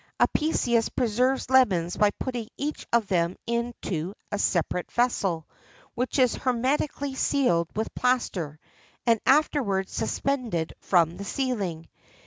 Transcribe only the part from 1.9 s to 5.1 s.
by putting each of them into a separate